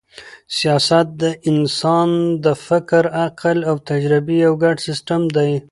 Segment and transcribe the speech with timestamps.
[0.57, 2.09] سیاست د انسان
[2.43, 5.53] د فکر، عقل او تجربې یو ګډ سیسټم دئ.